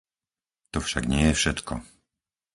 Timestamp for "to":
0.73-0.77